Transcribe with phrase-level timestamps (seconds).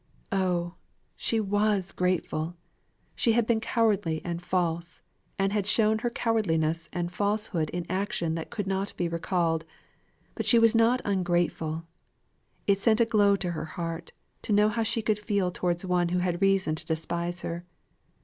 [0.31, 0.73] Oh!
[1.15, 2.55] she was grateful!
[3.13, 5.03] She had been cowardly and false,
[5.37, 9.63] and had shown her cowardliness and falsehood in action that could not be recalled;
[10.33, 11.85] but she was not ungrateful.
[12.65, 14.11] It sent a glow to her heart,
[14.41, 17.63] to know she could feel towards one who had reason to despise her.